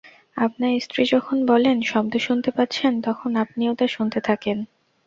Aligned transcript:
আপনার 0.37 0.73
স্ত্রী 0.79 1.03
যখন 1.05 1.37
বলেন 1.45 1.77
শব্দ 1.83 2.13
শুনতে 2.17 2.49
পাচ্ছেন, 2.51 2.91
তখন 3.01 3.31
আপনিও 3.43 3.71
তা 3.75 3.85
শুনতে 3.87 4.19
থাকেন। 4.21 4.57